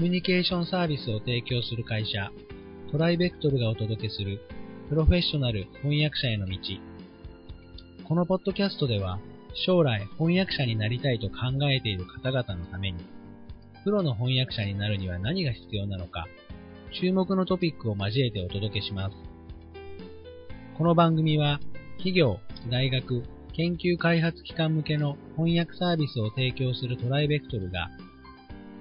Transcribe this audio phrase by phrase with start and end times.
[0.00, 2.32] ミュニケーションサービスを提供する会社、
[2.90, 4.40] トライベクトルがお届けする
[4.88, 6.56] プロフェッショナル翻訳者への道。
[8.08, 9.20] このポッドキャストでは、
[9.52, 13.04] 将来翻訳者になりたいと考えている方々のために、
[13.84, 16.26] プロの翻訳者になるには何が必要なのか、
[16.98, 19.16] 注目のトピックを交えてお届けします。
[20.78, 21.60] この番組は、
[21.98, 27.90] 企業、大学、研究開発機関向けの翻訳サービスを提供するトライベクトルが、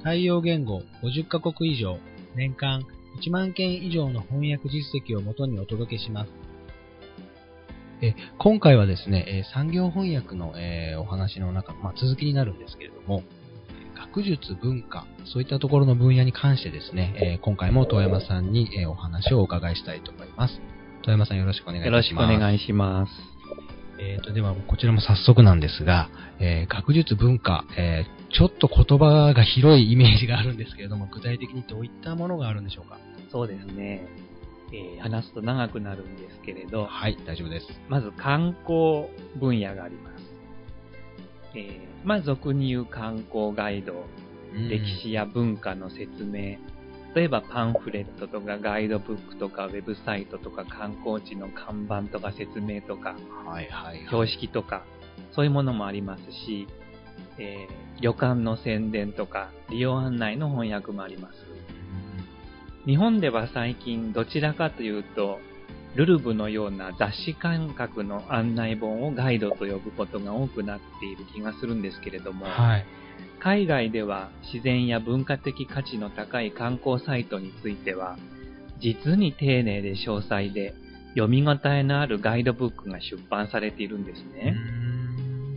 [0.03, 1.97] 対応言語50カ国以上、
[2.35, 2.85] 年間
[3.21, 6.31] 1万件以上の翻訳実績をもとにお届けします。
[8.01, 13.23] え今回はですね、え産業翻訳の、えお話の中、まあ、続きになるんですけれども、
[13.93, 20.61] 学術、文化、そういったところの分野に関してですね、え今回も遠山さんに、えお話をお伺いしたいと思います。
[21.03, 21.87] 遠山さんよろしくお願いします。
[21.87, 23.11] よろしくお願いします。
[23.99, 32.97] えっ、ー、と、では、こちらも早速なんですが、えー、学術文化、えー、ちょっと言葉が広いイメージがあるんですけれども、具体的にどういったものがあるんでしょうか？
[33.31, 34.07] そうですね。
[34.71, 37.65] えー、話すと長くなるんですけれど、はい、大丈夫です。
[37.87, 39.07] まず観光
[39.39, 40.23] 分野があります。
[41.55, 44.05] えー、まあ、俗に言う観光ガイド、
[44.69, 46.57] 歴史や文化の説明、
[47.15, 54.83] 例えばパンフレットとかガイドブックとかウェブサイトとか観光地の看板とか説明とか、はいはい、標識とか、
[55.33, 56.67] そういうものもありますし、
[57.39, 61.35] えー、旅館の宣伝とか利用案内の翻訳もあります。
[62.85, 65.39] 日本では最近どちらかというと、
[65.95, 72.85] ルルブのような雑誌感覚の案内本をガイドと呼ぶことが多くなっている気がするんですけれども、はい、
[73.39, 78.17] 海外では自然や文化的価値の高い観光サイトについては、
[78.79, 80.73] 実に丁寧で詳細で
[81.15, 84.55] 読み応えのあるガイドブックが出版されているんですね。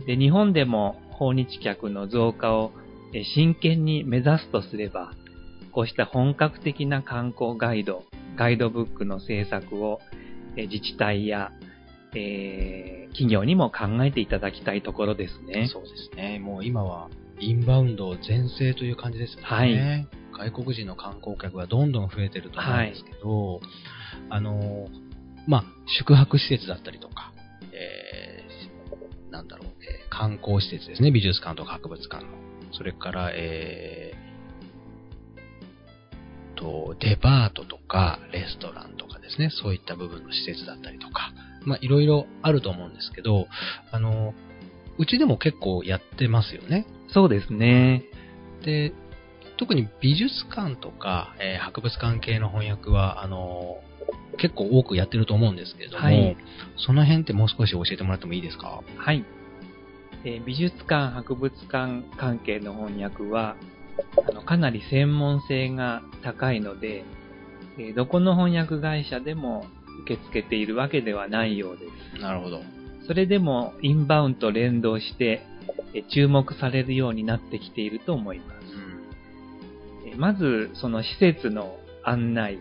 [0.05, 2.71] で日本でも訪日客の増加を
[3.35, 5.13] 真剣に目指すとすれば、
[5.71, 8.03] こうした本格的な観光ガイド、
[8.35, 9.99] ガイドブックの制作を
[10.55, 11.51] 自治体や、
[12.15, 15.67] えー、企業にも考えていただきたいところですね。
[15.71, 16.39] そうですね。
[16.39, 17.09] もう今は
[17.39, 19.43] インバウンド全盛という感じですね。
[19.43, 20.07] はい。
[20.33, 23.61] 外国人の観光客がどんどん増えてると思うんですけど、はい、
[24.29, 24.87] あの、
[25.47, 25.63] まあ、
[25.99, 27.33] 宿泊施設だったりとか、
[27.71, 29.72] えー、なんだろう、えー、
[30.13, 31.11] 観光施設ですね。
[31.11, 32.29] 美術館とか博物館の。
[32.71, 39.49] それから、えー、と、デパートとか、レストランとかですね。
[39.51, 41.33] そういった部分の施設だったりとか、
[41.65, 43.47] まあ、いろいろあると思うんですけど、
[43.91, 44.33] あの、
[44.97, 46.85] うちでも結構やってますよね。
[47.13, 48.03] そうですね。
[48.63, 48.93] で、
[49.57, 56.37] 特に美術館とか、えー、博物館系の翻訳は、あのー、結構多くやってると思うんですけれども、はい、
[56.75, 58.81] その辺ってもう少し教えてもらってもいいですか？
[58.97, 59.23] はい。
[60.25, 63.55] えー、美術館、博物館関係の翻訳は、
[64.27, 67.03] あのかなり専門性が高いので、
[67.77, 69.65] えー、どこの翻訳会社でも
[70.03, 71.85] 受け付けているわけではないようで
[72.15, 72.21] す。
[72.21, 72.61] なるほど。
[73.07, 75.45] それでもインバウンド連動して
[76.09, 80.13] 注目されるようになってきていると思います。
[80.13, 82.59] うん、まず、その施設の案内、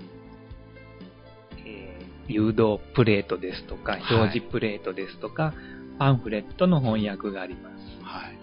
[1.65, 5.55] えー、誘導プレートですとか、表示プレートですとか、はい、
[5.99, 7.75] パンフレットの翻訳があります。
[8.03, 8.39] はい、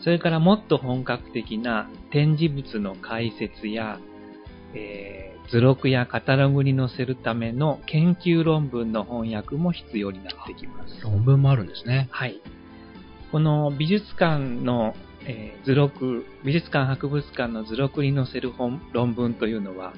[0.00, 3.98] それからもっと本格的な展示物の解説や、
[4.74, 11.02] えー、図録やカタログに載せるための研究論文の翻訳も必要になってきます。
[11.02, 12.08] 論文もあるんですね。
[12.10, 12.40] はい。
[13.32, 19.92] この美術館の、えー、図録、美術館博物館の図録に載せる本論文というのは、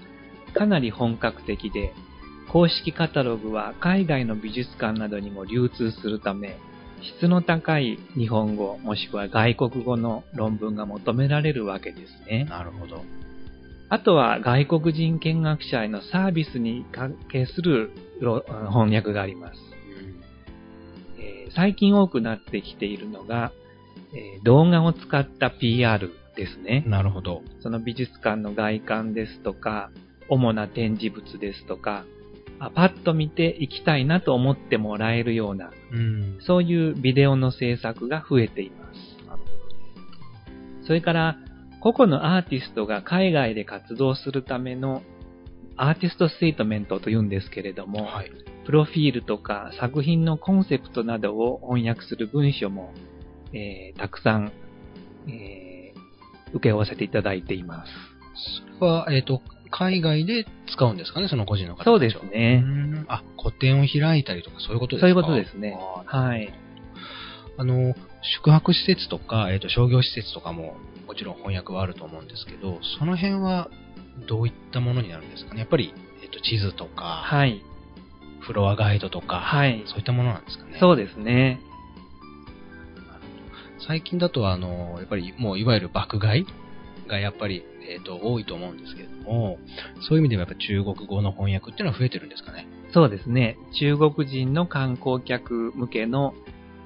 [0.55, 1.93] かなり本格的で、
[2.50, 6.56] 公式カタログは海外の美術館などにも流通するため、
[7.03, 12.44] 質の高い日本語もしくは外国語の論文が求められるわけですね。
[12.44, 13.04] なるほど。
[13.91, 19.69] あとは外国人見学者へのサービスに関係する翻訳があります。
[21.54, 23.53] 最近多くなってきているのが、
[24.14, 26.84] えー、動画を使った PR ですね。
[26.87, 27.43] なるほど。
[27.61, 29.90] その美術館の外観ですとか、
[30.28, 32.05] 主な展示物ですとか、
[32.60, 39.26] あパッと見て行きたいなと思ってもらえるような、うん、そういうビデオの制作が増えています。
[39.26, 40.87] なるほど。
[40.87, 41.38] それから、
[41.81, 45.02] 個々のアーティストが海外で活動するための
[45.76, 48.31] アーティストステートメントと言うんですけれども、はい、
[48.66, 52.93] プロフィールとか作品のコンセプトなどを翻訳する文書も、
[53.52, 54.52] えー、たくさん、
[55.28, 57.93] えー、受け合わせていただいています。
[58.78, 59.40] それは、えっ、ー、と、
[59.70, 62.65] 海外で使うんですかね、その個人の方そうですね。
[63.09, 65.05] あ、個展を開いたりとかそういうことですか？
[65.05, 65.76] そういうことですね。
[66.06, 66.53] はい。
[67.56, 67.94] あの、
[68.37, 70.76] 宿泊施設とか、えっ、ー、と、商業施設とかも、
[71.06, 73.69] もちろん翻訳はあると思うんですけど、その辺は
[74.29, 75.61] どういったものになるんですかね？
[75.61, 75.93] やっぱり、
[76.23, 77.62] えっと、地図とか、はい。
[78.41, 80.76] フロアガイドとか、はいそういったものなんですかね？
[80.81, 81.61] そうですね。
[83.87, 86.47] 最近だと、あの、やっぱりもういわゆる爆買い
[87.08, 89.58] がやっぱり、えっ、と、多いと思うんですけれども、
[90.08, 92.69] そういう意味ではやっぱ中国語の翻訳っていうのは増えてるんですかね？
[92.93, 93.56] そうですね。
[93.81, 96.34] 中国人の観光客向けの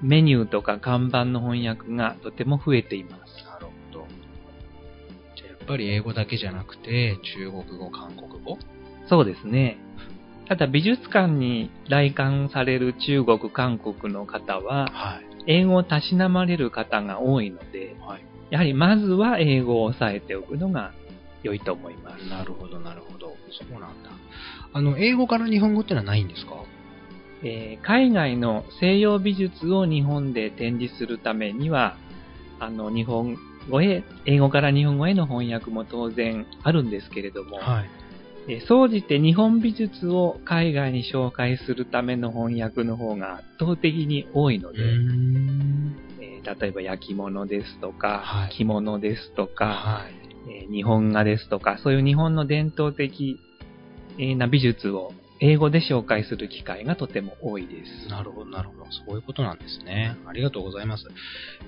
[0.00, 3.44] メニューとか看板の翻訳がとても増えています。
[3.44, 4.06] なるほど。
[5.36, 8.58] じゃあやっぱり英語だけじゃなくて、中国語、韓国語？
[9.08, 9.78] そうですね。
[10.48, 15.26] ただ美術館に来館される中国、韓国の方は、はい。
[15.46, 18.24] 英語をたしなまれる方が多いので、はい。
[18.52, 20.93] やはりまずは英語を押さえておくのが
[21.43, 22.28] 良いと思います。
[22.28, 23.34] なるほど、なるほど。
[23.50, 24.10] そうなんだ。
[24.75, 26.52] あの、英語から日本語ってのはないんですか？
[27.43, 31.96] えー海外の西洋美術を日本で展示するためには、
[32.60, 33.37] あの、日本
[33.70, 37.90] 語へ、英語から日本語への翻訳も当然あるんですけれども、はい。
[38.48, 44.78] えー総じて日本美術を海外に紹介するための翻訳の方が圧倒的に多いので、
[46.44, 50.14] 例えば焼き物ですとか、はい着物ですとか、はい。
[50.50, 53.38] えー日本画ですとか、そういう日本の伝統的
[54.18, 55.12] えーな美術を
[55.44, 58.08] 英語で紹介する機会がとても多いです。
[58.08, 58.92] なるほど、なるほど。
[58.92, 60.16] そういうことなんですね。
[60.24, 61.04] ありがとうございます。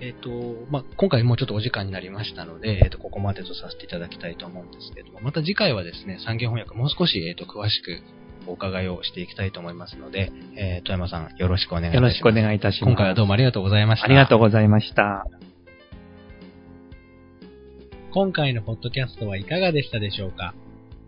[0.01, 0.31] えっ、と、
[0.71, 8.01] まあ、今回もうちょっとお時間になりましたので、えっ、と、ここまでとさせていただきたいと思うんですけども、また次回はですね、産業翻訳もう少し、えっ、と、詳しく
[8.47, 12.03] お伺いをしていきたいと思いますので、えー、富山さん、よろしくお願いいたします。
[12.03, 12.91] よろしくお願いいたします。
[12.91, 14.07] 今回はどうもありがとうございました。
[14.07, 15.27] ありがとうございました。
[18.13, 20.55] 今回のポッドキャストはいかがでしたでしょうか？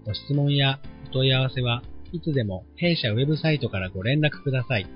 [0.04, 4.86] ご質問やお問い合わせはいつでも弊社ウェブサイトからご連絡ください。